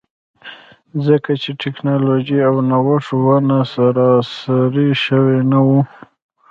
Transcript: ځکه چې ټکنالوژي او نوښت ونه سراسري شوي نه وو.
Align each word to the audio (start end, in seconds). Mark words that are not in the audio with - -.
ځکه 1.05 1.31
چې 1.41 1.49
ټکنالوژي 1.61 2.37
او 2.49 2.55
نوښت 2.69 3.09
ونه 3.25 3.59
سراسري 3.73 4.89
شوي 5.05 5.39
نه 5.51 5.59
وو. 5.67 5.79